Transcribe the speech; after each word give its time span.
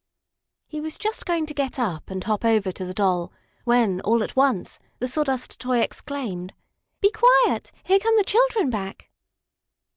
He 0.65 0.81
was 0.81 0.97
just 0.97 1.27
going 1.27 1.45
to 1.45 1.53
get 1.53 1.77
up 1.77 2.09
and 2.09 2.23
hop 2.23 2.43
over 2.43 2.71
to 2.71 2.85
the 2.85 2.91
Doll 2.95 3.31
when, 3.65 4.01
all 4.01 4.23
at 4.23 4.35
once, 4.35 4.79
the 4.97 5.07
Sawdust 5.07 5.59
toy 5.59 5.77
exclaimed: 5.79 6.53
"Be 7.01 7.11
quiet! 7.11 7.71
Here 7.83 7.99
come 7.99 8.17
the 8.17 8.23
children 8.23 8.71
back!" 8.71 9.11